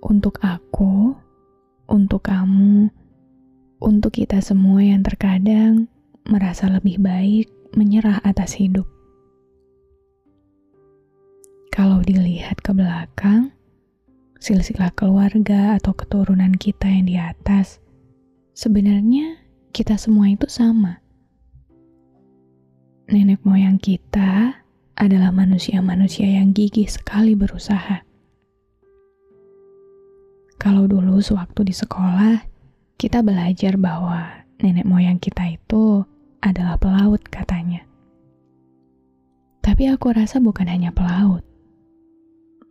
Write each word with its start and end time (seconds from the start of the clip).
untuk 0.00 0.40
aku, 0.40 1.12
untuk 1.88 2.24
kamu, 2.24 2.88
untuk 3.80 4.12
kita 4.16 4.40
semua 4.40 4.80
yang 4.80 5.04
terkadang 5.04 5.88
merasa 6.28 6.68
lebih 6.68 7.00
baik 7.00 7.48
menyerah 7.76 8.20
atas 8.24 8.56
hidup. 8.56 8.88
Kalau 11.70 12.02
dilihat 12.02 12.60
ke 12.60 12.74
belakang, 12.74 13.54
silsilah 14.42 14.92
keluarga 14.92 15.78
atau 15.78 15.94
keturunan 15.94 16.52
kita 16.56 16.88
yang 16.88 17.06
di 17.06 17.16
atas, 17.16 17.78
sebenarnya 18.56 19.38
kita 19.70 19.94
semua 19.96 20.28
itu 20.28 20.50
sama. 20.50 20.98
Nenek 23.10 23.42
moyang 23.42 23.78
kita 23.80 24.60
adalah 24.94 25.32
manusia-manusia 25.32 26.28
yang 26.28 26.52
gigih 26.52 26.86
sekali 26.86 27.32
berusaha 27.32 28.09
kalau 30.60 30.84
dulu 30.84 31.24
sewaktu 31.24 31.72
di 31.72 31.72
sekolah, 31.72 32.44
kita 33.00 33.24
belajar 33.24 33.80
bahwa 33.80 34.44
nenek 34.60 34.84
moyang 34.84 35.16
kita 35.16 35.56
itu 35.56 36.04
adalah 36.44 36.76
pelaut 36.76 37.24
katanya. 37.32 37.80
Tapi 39.64 39.88
aku 39.88 40.12
rasa 40.12 40.36
bukan 40.36 40.68
hanya 40.68 40.92
pelaut. 40.92 41.40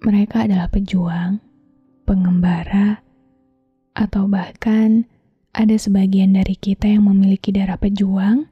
Mereka 0.06 0.46
adalah 0.46 0.70
pejuang, 0.70 1.42
pengembara, 2.06 3.02
atau 3.98 4.30
bahkan 4.30 5.10
ada 5.58 5.74
sebagian 5.74 6.38
dari 6.38 6.54
kita 6.54 6.86
yang 6.86 7.10
memiliki 7.10 7.50
darah 7.50 7.82
pejuang, 7.82 8.46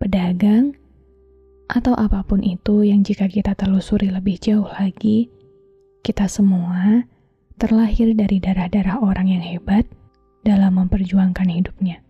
pedagang, 0.00 0.72
atau 1.68 1.92
apa 1.92 2.24
pun 2.24 2.40
itu 2.40 2.88
yang 2.88 3.04
jika 3.04 3.28
kita 3.28 3.52
telusuri 3.52 4.08
lebih 4.08 4.40
jauh 4.40 4.66
lagi, 4.80 5.28
kita 6.00 6.24
semua 6.24 7.04
terlahir 7.56 8.12
dari 8.12 8.36
darah-darah 8.36 9.00
orang 9.00 9.32
yang 9.32 9.44
hebat 9.44 9.88
dalam 10.44 10.76
memperjuangkan 10.76 11.48
hidupnya. 11.48 12.04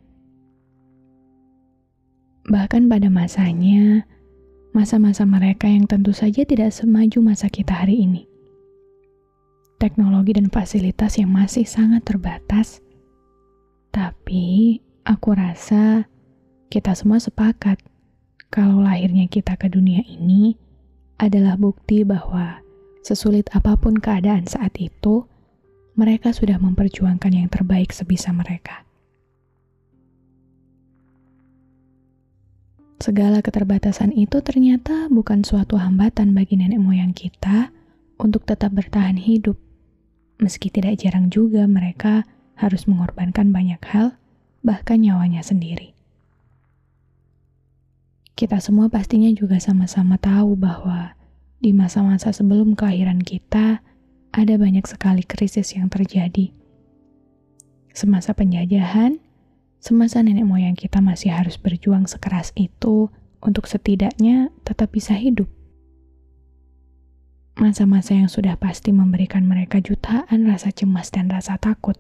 Bahkan 2.47 2.87
pada 2.87 3.11
masanya, 3.11 4.07
masa-masa 4.71 5.27
mereka 5.27 5.67
yang 5.67 5.87
tentu 5.91 6.15
saja 6.15 6.47
tidak 6.47 6.71
semaju 6.71 7.35
masa 7.35 7.51
kita 7.51 7.75
hari 7.75 8.07
ini. 8.07 8.23
Teknologi 9.83 10.35
dan 10.35 10.51
fasilitas 10.51 11.19
yang 11.19 11.35
masih 11.35 11.67
sangat 11.67 12.07
terbatas, 12.07 12.81
tapi 13.91 14.79
aku 15.03 15.35
rasa 15.35 16.07
kita 16.71 16.95
semua 16.95 17.23
sepakat 17.23 17.79
kalau 18.51 18.83
lahirnya 18.83 19.27
kita 19.27 19.55
ke 19.59 19.67
dunia 19.71 20.03
ini 20.07 20.55
adalah 21.19 21.55
bukti 21.59 22.03
bahwa 22.07 22.63
sesulit 23.03 23.47
apa 23.55 23.79
pun 23.79 23.99
keadaan 23.99 24.47
saat 24.47 24.75
itu, 24.79 25.27
mereka 25.97 26.31
sudah 26.31 26.61
memperjuangkan 26.61 27.33
yang 27.33 27.49
terbaik 27.49 27.91
sebisa 27.91 28.31
mereka. 28.31 28.85
Segala 33.01 33.45
keterbatasan 33.45 34.13
itu 34.13 34.41
ternyata 34.41 35.09
bukan 35.13 35.45
suatu 35.45 35.77
hambatan 35.77 36.33
bagi 36.33 36.57
nenek 36.57 36.81
moyang 36.81 37.13
kita 37.13 37.73
untuk 38.17 38.49
tetap 38.49 38.73
bertahan 38.73 39.21
hidup, 39.21 39.57
meski 40.41 40.73
tidak 40.73 41.01
jarang 41.01 41.29
juga 41.29 41.69
mereka 41.69 42.25
harus 42.57 42.89
mengorbankan 42.89 43.53
banyak 43.53 43.81
hal, 43.93 44.17
bahkan 44.65 45.01
nyawanya 45.01 45.45
sendiri. 45.45 45.93
Kita 48.37 48.61
semua 48.61 48.93
pastinya 48.93 49.33
juga 49.33 49.57
sama-sama 49.61 50.21
tahu 50.21 50.57
bahwa 50.61 51.17
di 51.61 51.73
masa-masa 51.73 52.33
sebelum 52.33 52.77
kelahiran 52.77 53.21
kita, 53.21 53.81
ada 54.33 54.55
banyak 54.57 54.83
sekali 54.87 55.23
krisis 55.23 55.75
yang 55.77 55.91
terjadi. 55.91 56.51
Semasa 57.93 58.37
penjajahan, 58.37 59.19
semasa 59.81 60.21
nenek 60.21 60.45
moyang 60.45 60.77
kita 60.77 61.01
masih 61.01 61.33
harus 61.33 61.57
berjuang 61.57 62.05
sekeras 62.11 62.53
itu 62.57 63.09
untuk 63.41 63.71
setidaknya 63.71 64.51
tetap 64.67 64.93
bisa 64.93 65.15
hidup. 65.15 65.49
Masa-masa 67.57 68.13
yang 68.13 68.29
sudah 68.29 68.61
pasti 68.61 68.93
memberikan 68.93 69.49
mereka 69.49 69.81
jutaan 69.81 70.45
rasa 70.45 70.69
cemas 70.77 71.09
dan 71.09 71.33
rasa 71.33 71.57
takut. 71.57 71.97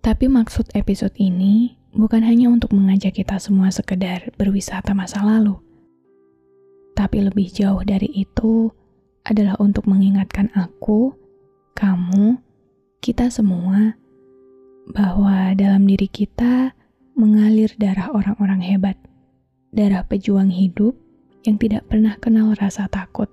Tapi 0.00 0.24
maksud 0.24 0.72
episode 0.72 1.12
ini 1.20 1.76
bukan 1.92 2.24
hanya 2.24 2.48
untuk 2.48 2.72
mengajak 2.72 3.20
kita 3.20 3.36
semua 3.36 3.68
sekedar 3.68 4.32
berwisata 4.40 4.96
masa 4.96 5.20
lalu. 5.20 5.60
Tapi 6.96 7.28
lebih 7.28 7.52
jauh 7.52 7.84
dari 7.84 8.08
itu, 8.08 8.72
adalah 9.28 9.60
untuk 9.60 9.84
mengingatkan 9.84 10.48
aku, 10.56 11.12
kamu, 11.76 12.40
kita 13.04 13.28
semua, 13.28 13.92
bahwa 14.88 15.52
dalam 15.52 15.84
diri 15.84 16.08
kita 16.08 16.72
mengalir 17.12 17.68
darah 17.76 18.08
orang-orang 18.08 18.64
hebat, 18.64 18.96
darah 19.68 20.00
pejuang 20.08 20.48
hidup 20.48 20.96
yang 21.44 21.60
tidak 21.60 21.84
pernah 21.92 22.16
kenal 22.16 22.56
rasa 22.56 22.88
takut, 22.88 23.28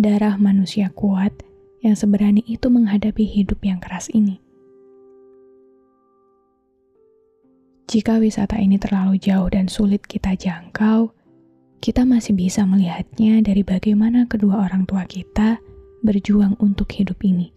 darah 0.00 0.40
manusia 0.40 0.88
kuat 0.96 1.36
yang 1.84 1.92
seberani 1.92 2.40
itu 2.48 2.72
menghadapi 2.72 3.28
hidup 3.28 3.60
yang 3.62 3.78
keras 3.78 4.08
ini. 4.16 4.40
Jika 7.88 8.20
wisata 8.20 8.60
ini 8.60 8.76
terlalu 8.76 9.16
jauh 9.16 9.48
dan 9.48 9.64
sulit 9.64 10.04
kita 10.04 10.36
jangkau, 10.36 11.08
kita 11.78 12.02
masih 12.02 12.34
bisa 12.34 12.66
melihatnya 12.66 13.38
dari 13.38 13.62
bagaimana 13.62 14.26
kedua 14.26 14.66
orang 14.66 14.82
tua 14.82 15.06
kita 15.06 15.62
berjuang 16.02 16.58
untuk 16.58 16.90
hidup 16.90 17.18
ini. 17.22 17.54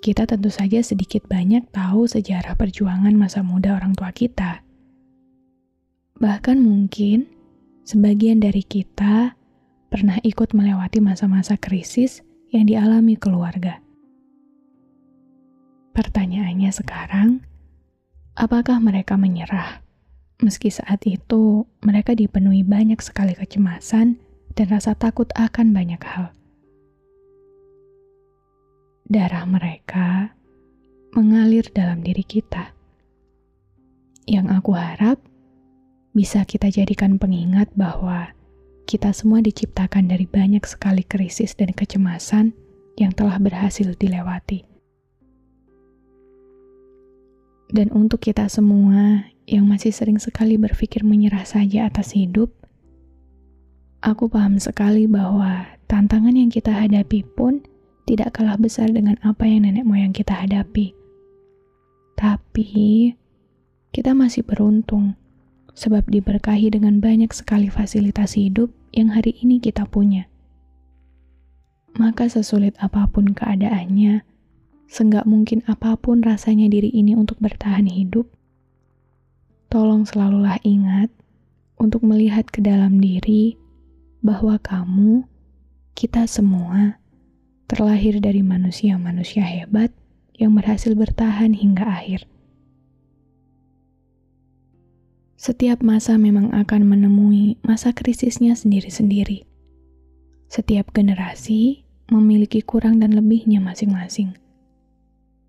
Kita 0.00 0.24
tentu 0.24 0.48
saja 0.48 0.80
sedikit 0.80 1.28
banyak 1.28 1.68
tahu 1.68 2.08
sejarah 2.08 2.56
perjuangan 2.56 3.12
masa 3.12 3.44
muda 3.44 3.76
orang 3.76 3.92
tua 3.92 4.08
kita. 4.16 4.64
Bahkan 6.16 6.56
mungkin 6.56 7.28
sebagian 7.84 8.40
dari 8.40 8.64
kita 8.64 9.36
pernah 9.92 10.16
ikut 10.24 10.56
melewati 10.56 11.04
masa-masa 11.04 11.60
krisis 11.60 12.24
yang 12.48 12.64
dialami 12.64 13.20
keluarga. 13.20 13.84
Pertanyaannya 15.92 16.70
sekarang, 16.72 17.44
apakah 18.32 18.80
mereka 18.80 19.20
menyerah? 19.20 19.84
Meski 20.40 20.72
saat 20.72 21.04
itu 21.04 21.68
mereka 21.84 22.16
dipenuhi 22.16 22.64
banyak 22.64 22.96
sekali 23.04 23.36
kecemasan 23.36 24.16
dan 24.56 24.66
rasa 24.72 24.96
takut 24.96 25.28
akan 25.36 25.76
banyak 25.76 26.00
hal. 26.00 26.32
Darah 29.04 29.44
mereka 29.44 30.32
mengalir 31.12 31.68
dalam 31.76 32.00
diri 32.00 32.24
kita. 32.24 32.72
Yang 34.24 34.46
aku 34.56 34.72
harap 34.72 35.18
bisa 36.16 36.46
kita 36.48 36.72
jadikan 36.72 37.20
pengingat 37.20 37.68
bahwa 37.76 38.32
kita 38.88 39.12
semua 39.12 39.44
diciptakan 39.44 40.08
dari 40.08 40.24
banyak 40.24 40.64
sekali 40.64 41.04
krisis 41.04 41.52
dan 41.52 41.70
kecemasan 41.76 42.56
yang 42.96 43.12
telah 43.12 43.36
berhasil 43.36 43.92
dilewati. 43.94 44.66
Dan 47.70 47.94
untuk 47.94 48.24
kita 48.24 48.50
semua 48.50 49.30
yang 49.50 49.66
masih 49.66 49.90
sering 49.90 50.22
sekali 50.22 50.54
berpikir 50.54 51.02
menyerah 51.02 51.42
saja 51.42 51.90
atas 51.90 52.14
hidup, 52.14 52.54
aku 53.98 54.30
paham 54.30 54.62
sekali 54.62 55.10
bahwa 55.10 55.66
tantangan 55.90 56.38
yang 56.38 56.54
kita 56.54 56.70
hadapi 56.70 57.26
pun 57.34 57.66
tidak 58.06 58.38
kalah 58.38 58.54
besar 58.54 58.94
dengan 58.94 59.18
apa 59.26 59.50
yang 59.50 59.66
nenek 59.66 59.82
moyang 59.82 60.14
kita 60.14 60.38
hadapi. 60.38 60.94
Tapi, 62.14 63.10
kita 63.90 64.14
masih 64.14 64.46
beruntung 64.46 65.18
sebab 65.74 66.06
diberkahi 66.06 66.70
dengan 66.70 67.02
banyak 67.02 67.34
sekali 67.34 67.66
fasilitas 67.66 68.38
hidup 68.38 68.70
yang 68.94 69.10
hari 69.10 69.34
ini 69.42 69.58
kita 69.58 69.82
punya. 69.90 70.30
Maka 71.98 72.30
sesulit 72.30 72.78
apa 72.78 73.10
pun 73.10 73.34
keadaannya, 73.34 74.22
Senggak 74.90 75.22
mungkin 75.22 75.62
apa 75.70 75.94
pun 75.94 76.18
rasanya 76.18 76.66
diri 76.66 76.90
ini 76.90 77.14
untuk 77.14 77.38
bertahan 77.38 77.86
hidup, 77.86 78.26
tolong 79.70 80.02
selalulah 80.02 80.58
ingat 80.66 81.14
untuk 81.78 82.02
melihat 82.02 82.50
ke 82.50 82.58
dalam 82.58 82.98
diri 82.98 83.54
bahwa 84.20 84.58
kamu, 84.58 85.24
kita 85.94 86.26
semua, 86.26 86.98
terlahir 87.70 88.18
dari 88.18 88.42
manusia-manusia 88.42 89.46
hebat 89.46 89.94
yang 90.34 90.58
berhasil 90.58 90.92
bertahan 90.92 91.54
hingga 91.54 91.86
akhir. 91.86 92.26
Setiap 95.40 95.80
masa 95.80 96.20
memang 96.20 96.52
akan 96.52 96.84
menemui 96.84 97.56
masa 97.64 97.96
krisisnya 97.96 98.52
sendiri-sendiri. 98.52 99.48
Setiap 100.52 100.92
generasi 100.92 101.86
memiliki 102.12 102.60
kurang 102.60 103.00
dan 103.00 103.16
lebihnya 103.16 103.62
masing-masing. 103.62 104.36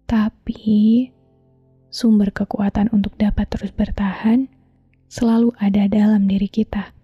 Tapi, 0.08 1.10
sumber 1.92 2.32
kekuatan 2.32 2.88
untuk 2.96 3.14
dapat 3.20 3.52
terus 3.52 3.70
bertahan 3.76 4.48
selalu 5.12 5.52
ada 5.60 5.92
dalam 5.92 6.26
diri 6.26 6.48
kita. 6.48 6.96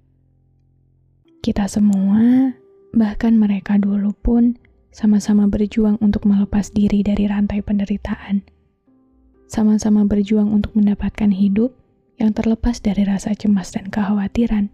Kita 1.44 1.68
semua, 1.68 2.56
bahkan 2.96 3.36
mereka 3.36 3.76
dulu 3.76 4.16
pun, 4.16 4.56
sama-sama 4.96 5.46
berjuang 5.46 6.00
untuk 6.00 6.24
melepas 6.24 6.72
diri 6.72 7.04
dari 7.04 7.28
rantai 7.28 7.60
penderitaan. 7.60 8.42
Sama-sama 9.52 10.08
berjuang 10.08 10.50
untuk 10.50 10.74
mendapatkan 10.74 11.30
hidup 11.32 11.76
yang 12.18 12.34
terlepas 12.34 12.82
dari 12.82 13.06
rasa 13.06 13.36
cemas 13.38 13.76
dan 13.76 13.92
kekhawatiran. 13.92 14.72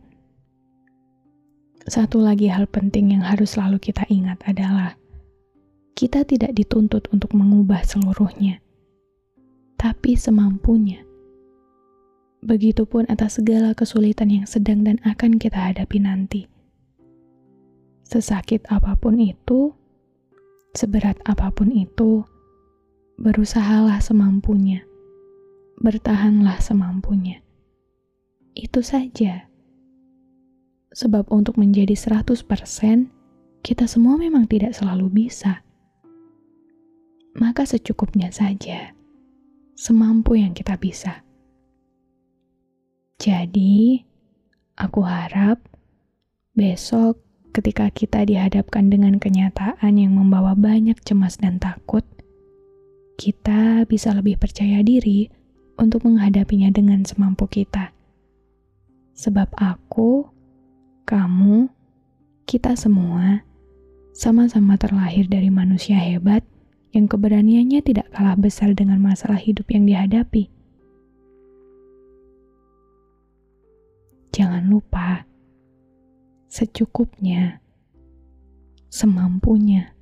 Satu 1.84 2.24
lagi 2.24 2.48
hal 2.48 2.70
penting 2.72 3.12
yang 3.12 3.26
harus 3.28 3.60
selalu 3.60 3.82
kita 3.82 4.08
ingat 4.08 4.40
adalah 4.48 4.96
kita 5.94 6.24
tidak 6.24 6.56
dituntut 6.56 7.12
untuk 7.12 7.36
mengubah 7.36 7.84
seluruhnya, 7.84 8.64
tapi 9.84 10.16
semampunya. 10.16 11.04
Begitupun 12.40 13.04
atas 13.12 13.44
segala 13.44 13.76
kesulitan 13.76 14.32
yang 14.32 14.48
sedang 14.48 14.88
dan 14.88 15.04
akan 15.04 15.36
kita 15.36 15.60
hadapi 15.60 16.00
nanti. 16.00 16.48
Sesakit 18.08 18.64
apa 18.72 18.96
pun 18.96 19.20
itu, 19.20 19.76
Seberat 20.74 21.22
apa 21.30 21.54
pun 21.54 21.70
itu, 21.70 22.26
berusahalah 23.22 24.02
semampunya. 24.02 24.82
Bertahanlah 25.78 26.58
semampunya. 26.66 27.46
Itu 28.58 28.82
saja. 28.82 29.46
Sebab 30.98 31.30
untuk 31.30 31.62
menjadi 31.62 31.94
100%, 31.94 32.42
kita 33.62 33.86
semua 33.86 34.18
memang 34.18 34.50
tidak 34.50 34.74
selalu 34.74 35.30
bisa. 35.30 35.62
Maka 37.38 37.70
secukupnya 37.70 38.34
saja, 38.34 38.98
semampu 39.84 40.40
yang 40.40 40.56
kita 40.56 40.80
bisa. 40.80 41.28
Jadi, 43.20 44.00
aku 44.80 45.04
harap 45.04 45.60
besok 46.56 47.20
ketika 47.52 47.92
kita 47.92 48.24
dihadapkan 48.24 48.88
dengan 48.88 49.20
kenyataan 49.20 50.00
yang 50.00 50.16
membawa 50.16 50.56
banyak 50.56 50.96
cemas 51.04 51.36
dan 51.36 51.60
takut, 51.60 52.08
kita 53.20 53.84
bisa 53.84 54.16
lebih 54.16 54.40
percaya 54.40 54.80
diri 54.80 55.28
untuk 55.76 56.08
menghadapinya 56.08 56.72
dengan 56.72 57.04
semampu 57.04 57.52
kita. 57.52 57.92
Sebab 59.20 59.52
aku, 59.60 60.32
kamu, 61.04 61.68
kita 62.48 62.80
semua 62.80 63.44
sama-sama 64.16 64.80
terlahir 64.80 65.28
dari 65.28 65.52
manusia 65.52 66.00
hebat 66.00 66.53
yang 66.94 67.10
keberaniannya 67.10 67.82
tidak 67.82 68.14
kalah 68.14 68.38
besar 68.38 68.78
dengan 68.78 69.02
masalah 69.02 69.42
hidup 69.42 69.66
yang 69.74 69.90
dihadapi. 69.90 70.54
Jangan 74.34 74.70
lupa 74.70 75.26
secukupnya, 76.50 77.62
semampunya. 78.94 79.94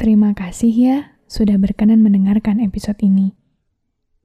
Terima 0.00 0.32
kasih 0.32 0.72
ya 0.72 0.96
sudah 1.28 1.60
berkenan 1.60 2.00
mendengarkan 2.00 2.56
episode 2.56 2.96
ini. 3.04 3.36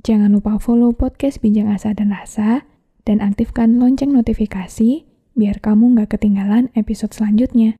Jangan 0.07 0.31
lupa 0.31 0.55
follow 0.55 0.95
podcast 0.95 1.43
Bincang 1.43 1.67
Asa 1.67 1.91
dan 1.91 2.15
Rasa 2.15 2.63
dan 3.03 3.19
aktifkan 3.19 3.75
lonceng 3.75 4.15
notifikasi 4.15 5.14
biar 5.35 5.59
kamu 5.59 5.99
nggak 5.99 6.17
ketinggalan 6.17 6.71
episode 6.73 7.11
selanjutnya. 7.11 7.75